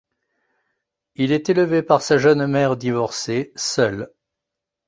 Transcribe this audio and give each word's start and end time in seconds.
Il 1.13 1.31
est 1.31 1.49
élevé 1.49 1.83
par 1.83 2.01
sa 2.01 2.17
jeune 2.17 2.47
mère 2.47 2.75
divorcée, 2.75 3.51
seule. 3.55 4.11